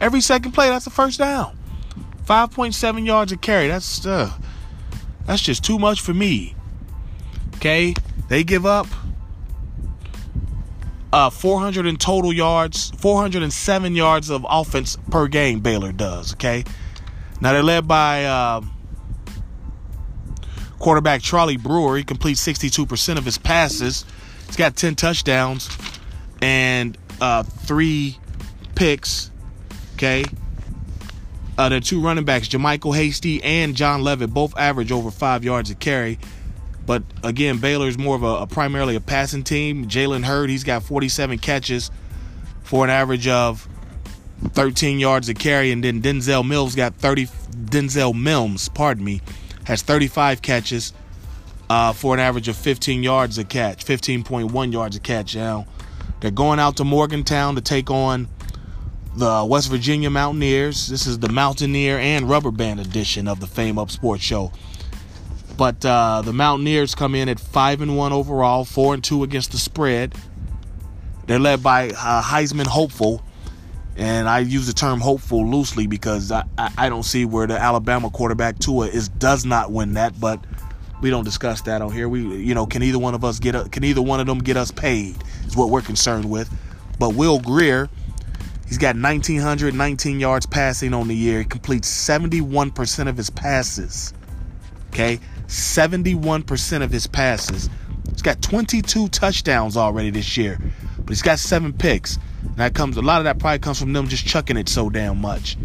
Every 0.00 0.20
second 0.20 0.52
play, 0.52 0.68
that's 0.68 0.88
a 0.88 0.90
first 0.90 1.20
down. 1.20 1.56
5.7 2.26 3.06
yards 3.06 3.30
a 3.30 3.36
carry. 3.36 3.68
That's 3.68 4.04
uh, 4.04 4.32
that's 5.24 5.42
just 5.42 5.64
too 5.64 5.78
much 5.78 6.00
for 6.00 6.12
me. 6.12 6.56
Okay, 7.56 7.94
they 8.28 8.42
give 8.42 8.66
up 8.66 8.88
uh, 11.12 11.30
400 11.30 11.86
in 11.86 11.96
total 11.96 12.32
yards, 12.32 12.90
407 12.98 13.94
yards 13.94 14.30
of 14.30 14.44
offense 14.48 14.96
per 15.10 15.28
game. 15.28 15.60
Baylor 15.60 15.92
does. 15.92 16.32
Okay, 16.34 16.64
now 17.40 17.52
they're 17.52 17.62
led 17.62 17.86
by 17.86 18.24
uh, 18.24 18.62
quarterback 20.84 21.22
Charlie 21.22 21.56
Brewer. 21.56 21.96
He 21.96 22.04
completes 22.04 22.46
62% 22.46 23.16
of 23.16 23.24
his 23.24 23.38
passes. 23.38 24.04
He's 24.46 24.56
got 24.56 24.76
10 24.76 24.94
touchdowns 24.94 25.68
and 26.42 26.96
uh, 27.20 27.42
three 27.42 28.18
picks 28.74 29.30
Okay. 29.94 30.24
Uh, 31.56 31.68
the 31.68 31.80
two 31.80 32.00
running 32.00 32.24
backs, 32.24 32.48
JaMycal 32.48 32.94
Hasty 32.96 33.42
and 33.42 33.76
John 33.76 34.02
Lovett, 34.02 34.34
both 34.34 34.56
average 34.58 34.90
over 34.90 35.10
five 35.10 35.44
yards 35.44 35.70
a 35.70 35.76
carry. 35.76 36.18
But 36.84 37.04
again, 37.22 37.58
Baylor 37.58 37.86
is 37.86 37.96
more 37.96 38.16
of 38.16 38.24
a, 38.24 38.42
a 38.42 38.46
primarily 38.46 38.96
a 38.96 39.00
passing 39.00 39.44
team. 39.44 39.86
Jalen 39.86 40.24
Hurd, 40.24 40.50
he's 40.50 40.64
got 40.64 40.82
47 40.82 41.38
catches 41.38 41.92
for 42.64 42.84
an 42.84 42.90
average 42.90 43.28
of 43.28 43.68
13 44.48 44.98
yards 44.98 45.28
a 45.28 45.34
carry, 45.34 45.70
and 45.70 45.82
then 45.82 46.02
Denzel 46.02 46.46
Mills 46.46 46.74
got 46.74 46.96
30. 46.96 47.26
Denzel 47.26 48.20
Mims, 48.20 48.68
pardon 48.68 49.04
me, 49.04 49.22
has 49.64 49.82
35 49.82 50.42
catches 50.42 50.92
uh, 51.70 51.92
for 51.92 52.14
an 52.14 52.20
average 52.20 52.48
of 52.48 52.56
15 52.56 53.02
yards 53.02 53.38
a 53.38 53.44
catch, 53.44 53.84
15.1 53.84 54.72
yards 54.72 54.96
a 54.96 55.00
catch. 55.00 55.34
Now 55.34 55.66
they're 56.20 56.30
going 56.30 56.58
out 56.58 56.76
to 56.78 56.84
Morgantown 56.84 57.54
to 57.54 57.60
take 57.60 57.90
on 57.90 58.28
the 59.16 59.46
West 59.48 59.70
Virginia 59.70 60.10
Mountaineers. 60.10 60.88
This 60.88 61.06
is 61.06 61.18
the 61.18 61.28
Mountaineer 61.28 61.98
and 61.98 62.28
Rubber 62.28 62.50
Band 62.50 62.80
edition 62.80 63.28
of 63.28 63.40
the 63.40 63.46
Fame 63.46 63.78
Up 63.78 63.90
Sports 63.90 64.22
Show. 64.22 64.52
But 65.56 65.84
uh, 65.84 66.22
the 66.22 66.32
Mountaineers 66.32 66.94
come 66.94 67.14
in 67.14 67.28
at 67.28 67.38
five 67.38 67.80
and 67.80 67.96
one 67.96 68.12
overall, 68.12 68.64
four 68.64 68.92
and 68.92 69.04
two 69.04 69.22
against 69.22 69.52
the 69.52 69.58
spread. 69.58 70.14
They're 71.26 71.38
led 71.38 71.62
by 71.62 71.90
uh, 71.90 72.22
Heisman 72.22 72.66
hopeful, 72.66 73.22
and 73.96 74.28
I 74.28 74.40
use 74.40 74.66
the 74.66 74.72
term 74.72 75.00
hopeful 75.00 75.46
loosely 75.46 75.86
because 75.86 76.32
I, 76.32 76.44
I, 76.58 76.88
don't 76.88 77.04
see 77.04 77.24
where 77.24 77.46
the 77.46 77.56
Alabama 77.56 78.10
quarterback 78.10 78.58
Tua 78.58 78.88
is 78.88 79.08
does 79.08 79.44
not 79.44 79.70
win 79.70 79.94
that. 79.94 80.18
But 80.18 80.44
we 81.00 81.10
don't 81.10 81.24
discuss 81.24 81.60
that 81.62 81.80
on 81.80 81.92
here. 81.92 82.08
We 82.08 82.20
you 82.38 82.54
know 82.54 82.66
can 82.66 82.82
either 82.82 82.98
one 82.98 83.14
of 83.14 83.24
us 83.24 83.38
get 83.38 83.54
a, 83.54 83.68
can 83.68 83.84
either 83.84 84.02
one 84.02 84.20
of 84.20 84.26
them 84.26 84.38
get 84.38 84.56
us 84.56 84.70
paid 84.70 85.16
is 85.46 85.56
what 85.56 85.70
we're 85.70 85.82
concerned 85.82 86.28
with. 86.28 86.52
But 86.98 87.14
Will 87.14 87.40
Grier, 87.40 87.88
He's 88.66 88.78
got 88.78 88.96
1,919 88.96 90.20
yards 90.20 90.46
passing 90.46 90.94
on 90.94 91.08
the 91.08 91.14
year. 91.14 91.40
He 91.40 91.44
completes 91.44 91.88
71% 91.88 93.08
of 93.08 93.16
his 93.16 93.30
passes. 93.30 94.12
Okay? 94.88 95.20
71% 95.46 96.82
of 96.82 96.90
his 96.90 97.06
passes. 97.06 97.68
He's 98.10 98.22
got 98.22 98.40
22 98.42 99.08
touchdowns 99.08 99.76
already 99.76 100.10
this 100.10 100.36
year, 100.36 100.58
but 100.98 101.08
he's 101.10 101.22
got 101.22 101.38
seven 101.38 101.72
picks. 101.72 102.18
And 102.44 102.56
that 102.56 102.74
comes 102.74 102.96
a 102.96 103.02
lot 103.02 103.18
of 103.18 103.24
that 103.24 103.38
probably 103.38 103.58
comes 103.58 103.80
from 103.80 103.92
them 103.92 104.08
just 104.08 104.26
chucking 104.26 104.56
it 104.56 104.68
so 104.68 104.90
damn 104.90 105.20
much. 105.20 105.56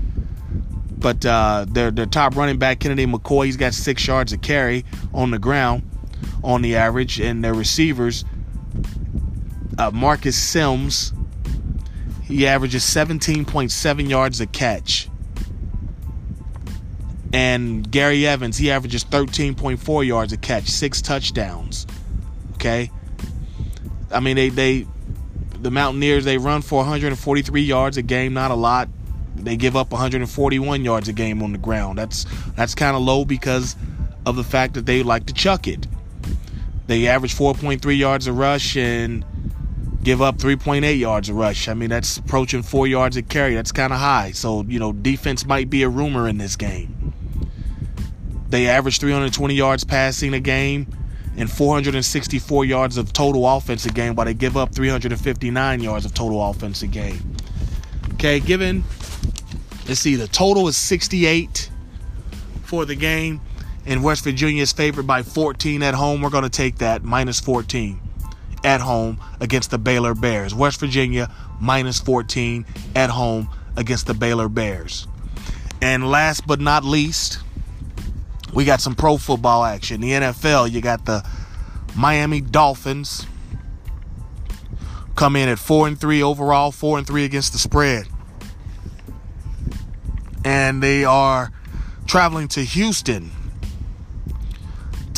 But 0.98 1.26
uh, 1.26 1.66
their 1.70 1.92
their 1.92 2.06
top 2.06 2.36
running 2.36 2.58
back 2.58 2.80
Kennedy 2.80 3.06
McKoy, 3.06 3.46
he's 3.46 3.58
got 3.58 3.74
six 3.74 4.06
yards 4.06 4.34
a 4.34 4.38
carry 4.38 4.86
on 5.14 5.32
the 5.32 5.40
ground 5.40 5.84
on 6.44 6.62
the 6.62 6.76
average, 6.76 7.20
and 7.20 7.44
their 7.44 7.54
receivers, 7.54 8.26
uh, 9.78 9.92
Marcus 9.92 10.38
Simms, 10.38 11.14
he 12.24 12.48
averages 12.48 12.84
17.7 12.84 14.10
yards 14.10 14.40
a 14.40 14.48
catch. 14.48 15.10
And 17.32 17.90
Gary 17.90 18.26
Evans, 18.26 18.58
he 18.58 18.72
averages 18.72 19.04
13.4 19.04 20.06
yards 20.06 20.34
a 20.34 20.38
catch, 20.38 20.68
six 20.68 21.02
touchdowns. 21.02 21.86
Okay? 22.54 22.92
I 24.12 24.20
mean, 24.20 24.36
they, 24.36 24.50
they 24.50 24.88
the 25.62 25.72
Mountaineers, 25.72 26.26
they 26.26 26.38
run 26.38 26.62
for 26.62 26.78
143 26.78 27.62
yards 27.62 27.98
a 27.98 28.02
game, 28.02 28.34
not 28.34 28.52
a 28.52 28.56
lot. 28.56 28.90
They 29.36 29.56
give 29.56 29.76
up 29.76 29.92
141 29.92 30.84
yards 30.84 31.08
a 31.08 31.14
game 31.14 31.42
on 31.42 31.52
the 31.52 31.58
ground. 31.58 31.98
That's 31.98 32.26
that's 32.56 32.76
kind 32.76 32.96
of 32.96 33.02
low 33.02 33.26
because 33.26 33.76
of 34.26 34.36
the 34.36 34.44
fact 34.44 34.74
that 34.74 34.86
they 34.86 35.04
like 35.04 35.26
to 35.28 35.34
chuck 35.34 35.68
it. 35.68 35.88
They 36.88 37.08
average 37.08 37.36
4.3 37.36 37.98
yards 37.98 38.28
a 38.28 38.34
rush 38.34 38.76
and 38.76 39.24
give 40.04 40.22
up 40.22 40.38
3.8 40.38 40.98
yards 41.00 41.30
a 41.30 41.34
rush. 41.34 41.68
I 41.68 41.74
mean, 41.74 41.90
that's 41.90 42.18
approaching 42.18 42.64
four 42.64 42.88
yards 42.88 43.16
a 43.16 43.22
carry. 43.22 43.54
That's 43.54 43.72
kind 43.72 43.94
of 43.94 44.00
high. 44.00 44.32
So, 44.32 44.64
you 44.64 44.80
know, 44.80 44.92
defense 44.92 45.46
might 45.46 45.70
be 45.70 45.84
a 45.84 45.90
rumor 45.90 46.28
in 46.28 46.38
this 46.38 46.56
game. 46.56 47.14
They 48.50 48.68
average 48.68 49.00
320 49.00 49.54
yards 49.54 49.84
passing 49.84 50.34
a 50.34 50.40
game 50.40 50.88
and 51.40 51.50
464 51.50 52.66
yards 52.66 52.98
of 52.98 53.14
total 53.14 53.48
offense 53.48 53.86
game, 53.88 54.14
while 54.14 54.26
they 54.26 54.34
give 54.34 54.58
up 54.58 54.76
359 54.76 55.82
yards 55.82 56.06
of 56.06 56.14
total 56.14 56.48
offense 56.48 56.84
game. 56.84 57.36
Okay, 58.14 58.42
given, 58.42 58.84
let's 59.88 60.02
see, 60.02 60.16
the 60.16 60.28
total 60.28 60.68
is 60.68 60.76
68 60.76 61.72
for 62.64 62.84
the 62.86 62.94
game, 62.94 63.40
and 63.86 64.04
West 64.04 64.26
Virginia 64.26 64.62
is 64.62 64.74
favored 64.74 65.08
by 65.08 65.24
14 65.24 65.82
at 65.82 65.94
home. 65.94 66.22
We're 66.22 66.30
going 66.30 66.44
to 66.44 66.50
take 66.50 66.80
that 66.80 67.04
minus 67.04 67.40
14 67.40 68.02
at 68.66 68.82
home 68.82 69.22
against 69.40 69.72
the 69.72 69.78
Baylor 69.78 70.14
Bears. 70.14 70.54
West 70.54 70.82
Virginia 70.82 71.34
minus 71.62 72.02
14 72.02 72.66
at 72.96 73.10
home 73.10 73.50
against 73.78 74.08
the 74.08 74.14
Baylor 74.14 74.50
Bears. 74.50 75.08
And 75.82 76.12
last 76.12 76.46
but 76.46 76.60
not 76.60 76.84
least, 76.84 77.40
we 78.54 78.66
got 78.66 78.82
some 78.82 78.96
pro 78.96 79.18
football 79.18 79.64
action. 79.64 80.02
The 80.02 80.12
NFL, 80.12 80.72
you 80.72 80.82
got 80.82 81.06
the 81.06 81.28
Miami 81.96 82.42
Dolphins 82.42 83.26
come 85.16 85.36
in 85.36 85.50
at 85.50 85.60
4 85.60 85.88
and 85.88 86.00
3 86.00 86.24
overall, 86.24 86.72
4 86.72 87.00
and 87.00 87.08
3 87.08 87.26
against 87.26 87.54
the 87.54 87.60
spread. 87.60 88.08
And 90.46 90.82
they 90.82 91.04
are 91.04 91.52
traveling 92.08 92.48
to 92.50 92.62
Houston 92.62 93.32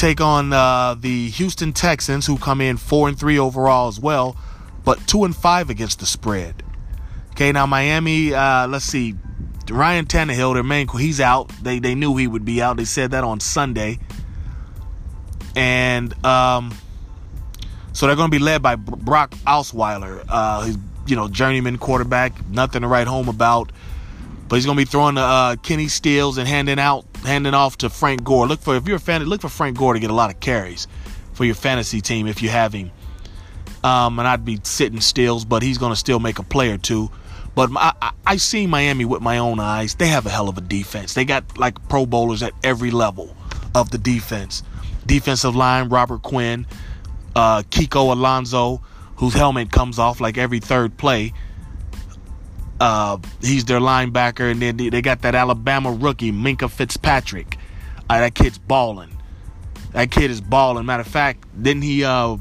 take 0.01 0.19
on 0.19 0.51
uh, 0.51 0.95
the 0.95 1.29
Houston 1.29 1.71
Texans, 1.73 2.25
who 2.25 2.35
come 2.35 2.59
in 2.59 2.75
four 2.75 3.07
and 3.07 3.17
three 3.17 3.37
overall 3.37 3.87
as 3.87 3.99
well, 3.99 4.35
but 4.83 4.97
two 5.07 5.23
and 5.23 5.35
five 5.35 5.69
against 5.69 5.99
the 5.99 6.07
spread. 6.07 6.63
Okay, 7.31 7.51
now 7.51 7.67
Miami. 7.67 8.33
Uh, 8.33 8.67
let's 8.67 8.83
see, 8.83 9.13
Ryan 9.71 10.05
Tannehill, 10.05 10.53
their 10.53 10.63
main, 10.63 10.87
he's 10.87 11.19
out. 11.19 11.49
They 11.61 11.79
they 11.79 11.95
knew 11.95 12.15
he 12.17 12.27
would 12.27 12.45
be 12.45 12.61
out. 12.61 12.77
They 12.77 12.85
said 12.85 13.11
that 13.11 13.23
on 13.23 13.39
Sunday, 13.39 13.99
and 15.55 16.13
um, 16.25 16.73
so 17.93 18.07
they're 18.07 18.15
going 18.15 18.29
to 18.29 18.37
be 18.37 18.43
led 18.43 18.61
by 18.61 18.75
Brock 18.75 19.31
Osweiler. 19.47 20.23
Uh, 20.27 20.65
he's 20.65 20.77
you 21.07 21.15
know 21.15 21.27
journeyman 21.27 21.77
quarterback, 21.77 22.33
nothing 22.49 22.81
to 22.81 22.87
write 22.87 23.07
home 23.07 23.29
about. 23.29 23.71
But 24.47 24.57
he's 24.57 24.65
gonna 24.65 24.77
be 24.77 24.85
throwing 24.85 25.15
to 25.15 25.21
uh, 25.21 25.55
Kenny 25.57 25.87
Stills 25.87 26.37
and 26.37 26.47
handing 26.47 26.77
out, 26.77 27.05
handing 27.23 27.53
off 27.53 27.77
to 27.77 27.89
Frank 27.89 28.23
Gore. 28.23 28.47
Look 28.47 28.59
for 28.59 28.75
if 28.75 28.85
you're 28.85 28.97
a 28.97 28.99
fan, 28.99 29.23
look 29.23 29.41
for 29.41 29.49
Frank 29.49 29.77
Gore 29.77 29.93
to 29.93 29.99
get 29.99 30.09
a 30.09 30.13
lot 30.13 30.29
of 30.29 30.39
carries 30.41 30.87
for 31.33 31.45
your 31.45 31.55
fantasy 31.55 32.01
team 32.01 32.27
if 32.27 32.41
you 32.41 32.49
have 32.49 32.73
him. 32.73 32.91
Um, 33.83 34.19
and 34.19 34.27
I'd 34.27 34.45
be 34.45 34.59
sitting 34.63 35.01
stills, 35.01 35.45
but 35.45 35.63
he's 35.63 35.77
going 35.77 35.91
to 35.91 35.95
still 35.95 36.19
make 36.19 36.37
a 36.37 36.43
play 36.43 36.69
or 36.71 36.77
two. 36.77 37.09
But 37.55 37.69
I, 37.75 37.93
I, 38.01 38.11
I 38.25 38.35
see 38.37 38.65
Miami 38.67 39.05
with 39.05 39.21
my 39.21 39.37
own 39.37 39.59
eyes. 39.59 39.95
They 39.95 40.07
have 40.07 40.25
a 40.25 40.29
hell 40.29 40.49
of 40.49 40.57
a 40.57 40.61
defense. 40.61 41.13
They 41.13 41.25
got 41.25 41.57
like 41.57 41.87
Pro 41.89 42.05
Bowlers 42.05 42.43
at 42.43 42.53
every 42.63 42.91
level 42.91 43.35
of 43.75 43.91
the 43.91 43.97
defense. 43.97 44.63
Defensive 45.05 45.55
line, 45.55 45.89
Robert 45.89 46.21
Quinn, 46.21 46.65
uh, 47.35 47.63
Kiko 47.63 48.11
Alonso, 48.11 48.81
whose 49.15 49.33
helmet 49.33 49.71
comes 49.71 49.99
off 49.99 50.21
like 50.21 50.37
every 50.37 50.59
third 50.59 50.97
play. 50.97 51.33
Uh, 52.79 53.17
he's 53.41 53.65
their 53.65 53.79
linebacker, 53.79 54.51
and 54.51 54.61
then 54.61 54.77
they 54.77 55.01
got 55.01 55.21
that 55.21 55.35
Alabama 55.35 55.91
rookie, 55.91 56.31
Minkah 56.31 56.69
Fitzpatrick. 56.69 57.57
Uh, 58.09 58.19
that 58.19 58.33
kid's 58.33 58.57
balling. 58.57 59.15
That 59.91 60.09
kid 60.09 60.31
is 60.31 60.41
balling. 60.41 60.85
Matter 60.85 61.01
of 61.01 61.07
fact, 61.07 61.45
didn't 61.61 61.83
he? 61.83 62.03
Uh, 62.03 62.37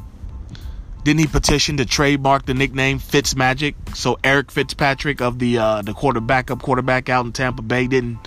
didn't 1.04 1.20
he 1.20 1.26
petition 1.26 1.78
to 1.78 1.86
trademark 1.86 2.46
the 2.46 2.54
nickname 2.54 2.98
Fitzmagic? 2.98 3.96
So 3.96 4.18
Eric 4.22 4.50
Fitzpatrick 4.50 5.20
of 5.20 5.38
the 5.38 5.58
uh, 5.58 5.82
the 5.82 5.92
quarterback 5.92 6.50
up 6.50 6.62
quarterback 6.62 7.08
out 7.08 7.24
in 7.24 7.32
Tampa 7.32 7.62
Bay 7.62 7.86
didn't, 7.86 8.18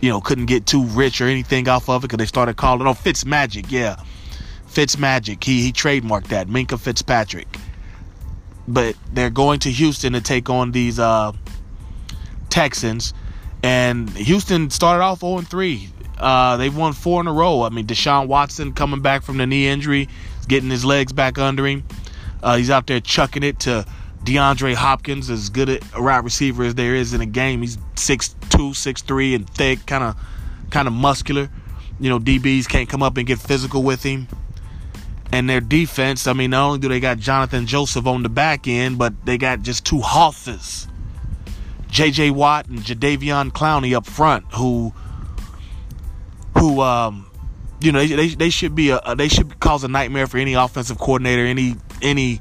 you 0.00 0.10
know, 0.10 0.20
couldn't 0.20 0.46
get 0.46 0.66
too 0.66 0.84
rich 0.84 1.20
or 1.20 1.26
anything 1.26 1.68
off 1.68 1.88
of 1.88 2.02
it 2.02 2.08
because 2.08 2.18
they 2.18 2.26
started 2.26 2.56
calling 2.56 2.86
oh 2.86 2.94
Fitzmagic, 2.94 3.66
yeah, 3.70 3.96
Fitzmagic. 4.68 5.42
He 5.42 5.62
he 5.62 5.72
trademarked 5.72 6.28
that 6.28 6.48
Minkah 6.48 6.78
Fitzpatrick 6.78 7.48
but 8.66 8.96
they're 9.12 9.30
going 9.30 9.60
to 9.60 9.70
Houston 9.70 10.14
to 10.14 10.20
take 10.20 10.48
on 10.48 10.72
these 10.72 10.98
uh, 10.98 11.32
Texans. 12.48 13.14
And 13.62 14.10
Houston 14.10 14.70
started 14.70 15.02
off 15.02 15.20
0 15.20 15.40
3. 15.40 15.88
Uh, 16.18 16.56
they've 16.56 16.74
won 16.74 16.92
four 16.92 17.20
in 17.20 17.26
a 17.26 17.32
row. 17.32 17.62
I 17.62 17.70
mean, 17.70 17.86
Deshaun 17.86 18.28
Watson 18.28 18.72
coming 18.72 19.00
back 19.00 19.22
from 19.22 19.38
the 19.38 19.46
knee 19.46 19.66
injury, 19.66 20.08
getting 20.44 20.70
his 20.70 20.84
legs 20.84 21.12
back 21.12 21.38
under 21.38 21.66
him. 21.66 21.84
Uh, 22.42 22.56
he's 22.56 22.70
out 22.70 22.86
there 22.86 23.00
chucking 23.00 23.42
it 23.42 23.60
to 23.60 23.86
DeAndre 24.24 24.74
Hopkins, 24.74 25.30
as 25.30 25.48
good 25.50 25.68
a 25.68 26.00
route 26.00 26.24
receiver 26.24 26.64
as 26.64 26.74
there 26.74 26.94
is 26.94 27.14
in 27.14 27.20
a 27.20 27.26
game. 27.26 27.60
He's 27.60 27.76
6'2, 27.96 28.70
6'3, 28.70 29.34
and 29.34 29.48
thick, 29.50 29.86
kind 29.86 30.04
of 30.04 30.16
kind 30.70 30.88
of 30.88 30.94
muscular. 30.94 31.50
You 32.00 32.10
know, 32.10 32.18
DBs 32.18 32.68
can't 32.68 32.88
come 32.88 33.02
up 33.02 33.16
and 33.16 33.26
get 33.26 33.38
physical 33.38 33.82
with 33.82 34.02
him 34.02 34.28
and 35.34 35.50
their 35.50 35.60
defense. 35.60 36.26
I 36.26 36.32
mean, 36.32 36.50
not 36.50 36.66
only 36.66 36.78
do 36.78 36.88
they 36.88 37.00
got 37.00 37.18
Johnathan 37.18 37.66
Joseph 37.66 38.06
on 38.06 38.22
the 38.22 38.28
back 38.28 38.68
end, 38.68 38.98
but 38.98 39.26
they 39.26 39.36
got 39.36 39.62
just 39.62 39.84
two 39.84 40.00
hosses. 40.00 40.86
J.J. 41.88 42.30
Watt 42.30 42.66
and 42.68 42.78
Jadeveon 42.78 43.50
Clowney 43.50 43.96
up 43.96 44.06
front, 44.06 44.44
who, 44.54 44.92
who, 46.58 46.80
um, 46.80 47.26
you 47.80 47.92
know, 47.92 47.98
they, 47.98 48.14
they, 48.14 48.28
they 48.28 48.50
should 48.50 48.74
be 48.74 48.90
a 48.90 49.00
they 49.16 49.28
should 49.28 49.60
cause 49.60 49.84
a 49.84 49.88
nightmare 49.88 50.26
for 50.26 50.38
any 50.38 50.54
offensive 50.54 50.98
coordinator, 50.98 51.44
any 51.44 51.76
any 52.02 52.40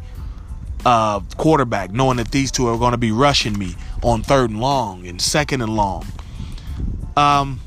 uh, 0.85 1.19
quarterback, 1.37 1.91
knowing 1.91 2.17
that 2.17 2.31
these 2.31 2.51
two 2.51 2.67
are 2.67 2.77
going 2.77 2.91
to 2.91 2.97
be 2.97 3.11
rushing 3.11 3.57
me 3.57 3.75
on 4.01 4.21
third 4.21 4.49
and 4.49 4.59
long 4.59 5.07
and 5.07 5.21
second 5.21 5.61
and 5.61 5.75
long. 5.75 6.05
Um, 7.15 7.59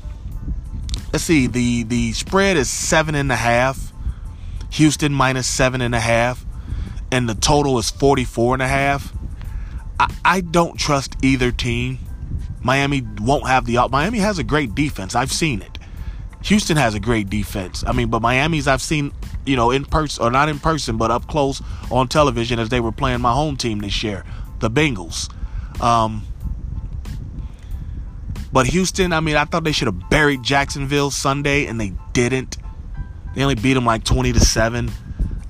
let's 1.13 1.23
see, 1.23 1.47
the 1.47 1.83
the 1.83 2.13
spread 2.13 2.57
is 2.57 2.69
seven 2.69 3.15
and 3.15 3.31
a 3.31 3.35
half. 3.35 3.93
Houston 4.71 5.13
minus 5.13 5.47
seven 5.47 5.81
and 5.81 5.95
a 5.95 5.99
half, 5.99 6.45
and 7.11 7.27
the 7.27 7.33
total 7.35 7.79
is 7.79 7.89
44 7.89 8.55
and 8.55 8.61
a 8.61 8.67
half. 8.67 9.13
I, 9.99 10.13
I 10.25 10.41
don't 10.41 10.77
trust 10.77 11.15
either 11.23 11.51
team. 11.51 11.99
Miami 12.61 13.01
won't 13.21 13.47
have 13.47 13.65
the 13.65 13.87
Miami 13.89 14.19
has 14.19 14.39
a 14.39 14.43
great 14.43 14.75
defense. 14.75 15.15
I've 15.15 15.31
seen 15.31 15.61
it. 15.61 15.76
Houston 16.43 16.77
has 16.77 16.93
a 16.93 16.99
great 16.99 17.29
defense. 17.29 17.83
I 17.85 17.91
mean, 17.91 18.09
but 18.09 18.21
Miami's 18.21 18.67
I've 18.67 18.81
seen, 18.81 19.11
you 19.45 19.55
know, 19.55 19.71
in 19.71 19.85
person 19.85 20.23
or 20.23 20.31
not 20.31 20.49
in 20.49 20.59
person, 20.59 20.97
but 20.97 21.11
up 21.11 21.27
close 21.27 21.61
on 21.91 22.07
television 22.07 22.59
as 22.59 22.69
they 22.69 22.79
were 22.79 22.91
playing 22.91 23.21
my 23.21 23.33
home 23.33 23.57
team 23.57 23.79
this 23.79 24.03
year, 24.03 24.23
the 24.59 24.69
Bengals. 24.69 25.31
Um, 25.81 26.23
but 28.51 28.67
Houston, 28.67 29.13
I 29.13 29.19
mean, 29.19 29.35
I 29.35 29.45
thought 29.45 29.63
they 29.63 29.71
should 29.71 29.87
have 29.87 30.09
buried 30.09 30.41
Jacksonville 30.41 31.11
Sunday, 31.11 31.65
and 31.65 31.79
they 31.79 31.93
didn't. 32.13 32.57
They 33.35 33.43
only 33.43 33.55
beat 33.55 33.73
them 33.73 33.85
like 33.85 34.03
20 34.03 34.33
to 34.33 34.39
7. 34.39 34.89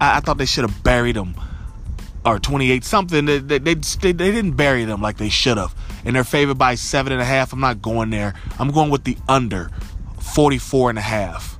I, 0.01 0.17
I 0.17 0.19
thought 0.19 0.37
they 0.37 0.45
should 0.45 0.69
have 0.69 0.83
buried 0.83 1.15
them. 1.15 1.35
Or 2.25 2.39
28 2.39 2.83
something. 2.83 3.25
They, 3.25 3.37
they, 3.37 3.59
they, 3.59 3.73
they 3.75 4.11
didn't 4.13 4.53
bury 4.53 4.83
them 4.83 5.01
like 5.01 5.17
they 5.17 5.29
should 5.29 5.57
have. 5.57 5.73
And 6.03 6.15
they're 6.15 6.25
favored 6.25 6.57
by 6.57 6.73
7.5. 6.73 7.53
I'm 7.53 7.59
not 7.61 7.81
going 7.81 8.09
there. 8.09 8.33
I'm 8.59 8.71
going 8.71 8.89
with 8.89 9.05
the 9.05 9.17
under 9.29 9.69
44 10.37 10.91
and 10.91 10.99
a 10.99 11.01
half. 11.01 11.57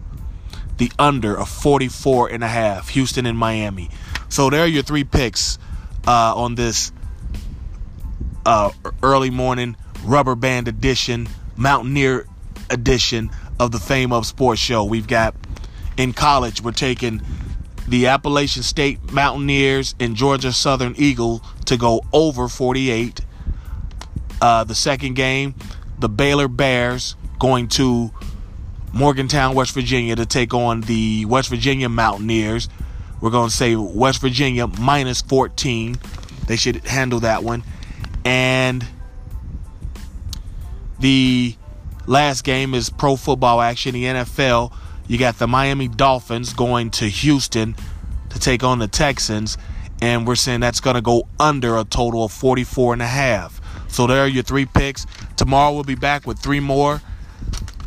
The 0.78 0.92
under 1.00 1.36
of 1.36 1.50
44 1.50 2.30
and 2.30 2.44
a 2.44 2.48
half. 2.48 2.90
Houston 2.90 3.26
and 3.26 3.36
Miami. 3.36 3.90
So 4.30 4.52
there 4.52 4.62
are 4.62 4.68
your 4.68 4.84
three 4.84 5.04
picks 5.04 5.58
uh, 6.06 6.36
on 6.36 6.54
this 6.54 6.92
uh, 8.46 8.70
early 9.02 9.32
morning 9.32 9.78
rubber 10.04 10.36
band 10.36 10.68
edition, 10.68 11.28
Mountaineer 11.56 12.28
edition 12.70 13.32
of 13.60 13.72
the 13.72 13.80
Fame 13.80 14.14
Up 14.14 14.26
Sports 14.26 14.62
Show. 14.62 14.84
We've 14.84 15.08
got 15.08 15.34
in 15.98 16.14
college 16.14 16.62
we're 16.62 16.72
taking 16.72 17.24
the 17.88 18.06
Appalachian 18.06 18.62
State 18.62 19.12
Mountaineers 19.12 19.96
and 20.00 20.16
Georgia 20.16 20.54
Southern 20.54 20.94
Eagle 20.98 21.42
to 21.66 21.78
go 21.78 22.02
over 22.14 22.48
48. 22.48 23.22
Uh, 24.40 24.64
the 24.66 24.76
second 24.76 25.16
game, 25.16 25.56
the 25.98 26.10
Baylor 26.10 26.48
Bears 26.48 27.16
going 27.40 27.70
to 27.70 28.12
Morgantown, 28.98 29.54
West 29.54 29.74
Virginia 29.76 30.16
to 30.16 30.26
take 30.26 30.56
on 30.56 30.82
the 30.82 31.26
West 31.26 31.50
Virginia 31.50 31.88
Mountaineers. 31.88 32.68
We're 33.22 33.30
going 33.30 33.50
to 33.50 33.56
say 33.56 33.76
West 33.76 34.22
Virginia 34.22 34.66
minus 34.66 35.22
14. 35.22 35.98
They 36.48 36.56
should 36.56 36.78
handle 36.78 37.20
that 37.20 37.44
one. 37.44 37.64
And 38.26 38.84
the 41.00 41.56
last 42.08 42.44
game 42.44 42.74
is 42.74 42.90
pro 42.90 43.16
football 43.16 43.62
action, 43.62 43.94
the 43.94 44.04
NFL. 44.06 44.74
You 45.08 45.20
got 45.20 45.38
the 45.38 45.48
Miami 45.48 45.88
Dolphins 45.88 46.54
going 46.54 46.90
to 46.92 47.06
Houston 47.06 47.76
to 48.32 48.40
take 48.40 48.64
on 48.64 48.80
the 48.80 48.88
Texans, 48.88 49.60
and 50.02 50.28
we're 50.28 50.36
saying 50.36 50.60
that's 50.60 50.80
going 50.80 50.96
to 50.96 51.02
go 51.02 51.28
under 51.40 51.78
a 51.78 51.84
total 51.84 52.26
of 52.26 52.32
44 52.32 52.94
and 52.94 53.02
a 53.04 53.08
half. 53.08 53.62
So 53.90 54.08
there 54.08 54.24
are 54.24 54.28
your 54.28 54.44
three 54.44 54.66
picks. 54.66 55.06
Tomorrow 55.36 55.74
we'll 55.74 55.84
be 55.84 55.96
back 55.96 56.26
with 56.26 56.40
three 56.40 56.60
more. 56.60 57.02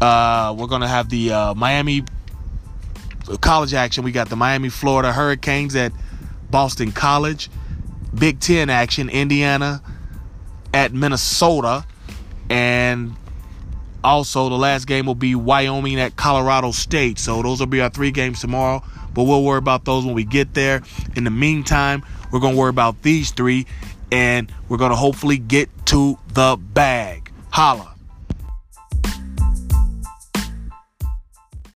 Uh, 0.01 0.55
we're 0.57 0.67
going 0.67 0.81
to 0.81 0.89
have 0.89 1.11
the 1.11 1.33
uh, 1.33 1.55
Miami 1.55 2.05
college 3.41 3.75
action. 3.75 4.03
We 4.05 4.13
got 4.13 4.29
the 4.29 4.37
Miami, 4.37 4.69
Florida 4.71 5.13
Hurricanes 5.13 5.77
at 5.77 5.93
Boston 6.51 6.93
College. 6.93 7.51
Big 8.15 8.41
Ten 8.41 8.71
action, 8.71 9.09
Indiana 9.09 9.83
at 10.73 10.93
Minnesota. 10.93 11.85
And 12.49 13.15
also, 14.03 14.49
the 14.49 14.57
last 14.57 14.87
game 14.87 15.07
will 15.07 15.15
be 15.15 15.35
Wyoming 15.35 16.01
at 16.01 16.17
Colorado 16.17 16.73
State. 16.73 17.19
So 17.19 17.43
those 17.43 17.61
will 17.61 17.67
be 17.67 17.81
our 17.81 17.91
three 17.91 18.11
games 18.11 18.41
tomorrow. 18.41 18.83
But 19.15 19.25
we'll 19.25 19.45
worry 19.45 19.59
about 19.59 19.85
those 19.85 20.05
when 20.05 20.15
we 20.15 20.25
get 20.25 20.55
there. 20.55 20.83
In 21.15 21.25
the 21.25 21.31
meantime, 21.31 22.05
we're 22.33 22.41
going 22.41 22.55
to 22.55 22.59
worry 22.59 22.71
about 22.71 23.03
these 23.03 23.31
three. 23.33 23.67
And 24.11 24.51
we're 24.69 24.79
going 24.79 24.91
to 24.91 24.97
hopefully 24.97 25.39
get 25.39 25.69
to 25.87 26.19
the 26.33 26.57
bag. 26.57 27.31
Holla. 27.51 27.95